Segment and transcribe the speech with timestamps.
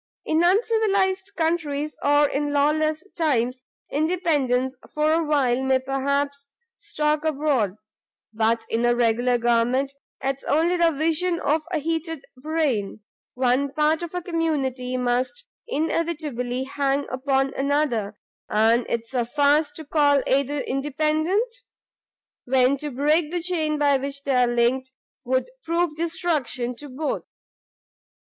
[0.25, 3.61] In uncivilised countries, or in lawless times,
[3.91, 7.75] independence, for a while, may perhaps stalk abroad;
[8.33, 13.01] but in a regular government, 'tis only the vision of a heated brain;
[13.35, 18.15] one part of a community must inevitably hang upon another,
[18.49, 21.53] and 'tis a farce to call either independent,
[22.45, 24.89] when to break the chain by which they are linked
[25.25, 27.21] would prove destruction to both.